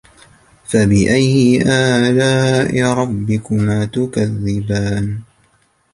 [0.65, 5.21] فبأي آلاء ربكما تكذبان